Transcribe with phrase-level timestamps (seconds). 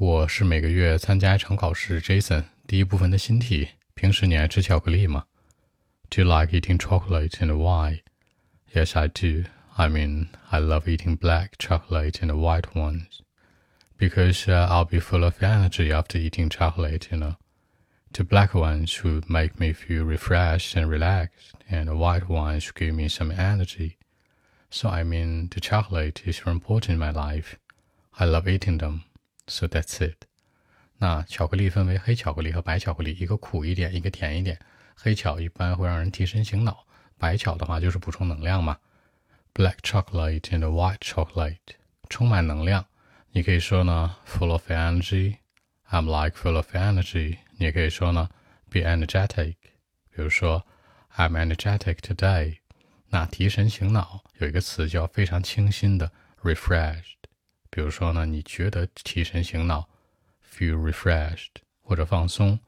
[0.00, 2.01] 我是每个月参加一场考试。
[2.01, 5.25] Jason，第一部分的新题：平时你爱吃巧克力吗？
[6.09, 8.01] Do you like eating chocolate and why?
[8.73, 9.49] Yes, I do.
[9.75, 13.21] I mean, I love eating black chocolate and white ones
[13.97, 17.35] because uh, I'll be full of energy after eating chocolate, you know.
[18.13, 22.93] The black ones would make me feel refreshed and relaxed, and the white ones give
[22.95, 23.97] me some energy.
[24.69, 27.57] So I mean, the chocolate is very important in my life.
[28.19, 29.03] I love eating them.
[29.51, 30.25] So that's it.
[30.97, 34.57] 那巧克力分为黑巧克力和白巧克力，一个苦一点，一个甜一点。
[34.95, 36.85] 黑巧一般会让人提神醒脑，
[37.17, 38.77] 白巧的话就是补充能量嘛。
[39.53, 41.57] Black chocolate and white chocolate
[42.07, 42.85] 充满能量，
[43.31, 45.37] 你可以说呢，full of energy。
[45.89, 47.39] I'm like full of energy。
[47.57, 48.29] 你也可以说呢
[48.69, 49.55] ，be energetic。
[50.15, 50.65] 比如说
[51.17, 52.59] ，I'm energetic today。
[53.09, 56.11] 那提神醒脑有一个词叫非常清新的
[56.41, 57.15] refresh。
[57.71, 59.87] 比如说呢，你觉得提神醒脑
[60.45, 61.47] ，feel refreshed，
[61.81, 62.59] 或者放松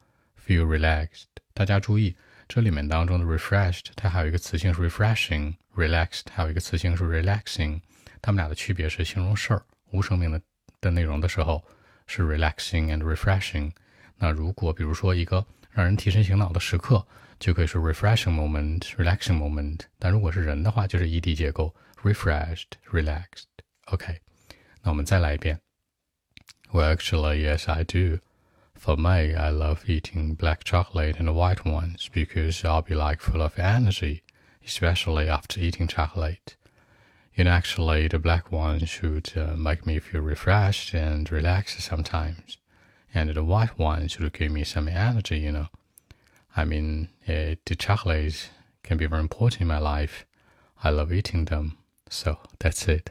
[0.48, 1.26] ，feel relaxed。
[1.54, 2.16] 大家注意，
[2.48, 7.82] 这里面当中的 refreshed，它还有一个词性是 refreshing；relaxed 还有一个词性是 relaxing。
[8.22, 10.42] 它们俩的区别是形容事儿无生命的
[10.80, 11.62] 的内容的时候
[12.08, 13.74] 是 relaxing and refreshing。
[14.16, 17.06] 那如果比如说一个让人提神醒脑的时刻，
[17.40, 19.82] 就可以是 refreshing moment，relaxing moment。
[20.00, 23.44] 但如果是人的话，就是 ed 结构，refreshed，relaxed。
[23.88, 24.22] OK。
[24.83, 25.61] 那我们再来一遍。
[26.73, 28.21] Well, actually, yes, I do.
[28.75, 33.43] For me, I love eating black chocolate and white ones because I'll be like full
[33.43, 34.23] of energy,
[34.65, 36.57] especially after eating chocolate.
[37.37, 42.59] And actually, the black ones should uh, make me feel refreshed and relaxed sometimes,
[43.15, 45.69] and the white ones should give me some energy, you know.
[46.57, 48.51] I mean, uh, the chocolates
[48.83, 50.25] can be very important in my life.
[50.83, 53.11] I love eating them, so that's it.